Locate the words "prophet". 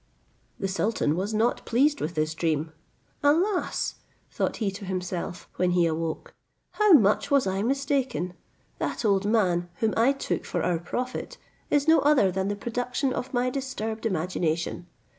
10.79-11.37